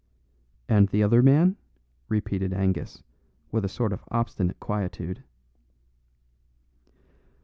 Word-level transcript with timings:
"And 0.67 0.89
the 0.89 1.03
other 1.03 1.21
man?" 1.21 1.57
repeated 2.09 2.53
Angus 2.53 3.03
with 3.51 3.63
a 3.63 3.69
sort 3.69 3.93
of 3.93 4.03
obstinate 4.09 4.59
quietude. 4.59 5.23